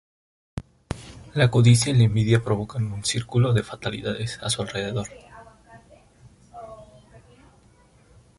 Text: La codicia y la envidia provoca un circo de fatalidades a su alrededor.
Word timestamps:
La 1.35 1.51
codicia 1.51 1.93
y 1.93 1.95
la 1.95 2.05
envidia 2.05 2.41
provoca 2.43 2.79
un 2.79 3.05
circo 3.05 3.53
de 3.53 3.61
fatalidades 3.61 4.39
a 4.41 4.49
su 4.49 4.63
alrededor. 4.63 5.07